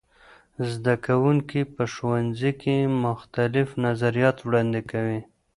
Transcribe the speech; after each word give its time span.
زده 0.71 0.93
کوونکي 1.05 1.61
په 1.75 1.83
ښوونځي 1.93 2.51
کې 2.61 2.75
مختلف 3.05 3.67
نظریات 3.85 4.37
وړاندې 4.41 4.81
کوي. 4.91 5.21